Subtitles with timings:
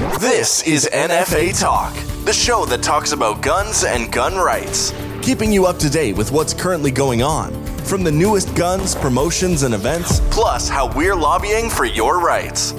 [0.00, 1.92] This is NFA Talk,
[2.24, 6.32] the show that talks about guns and gun rights, keeping you up to date with
[6.32, 7.52] what's currently going on,
[7.84, 12.72] from the newest guns, promotions, and events, plus how we're lobbying for your rights.